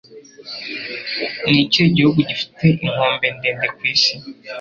[1.49, 4.13] Ni ikihe gihugu gifite inkombe ndende ku isi?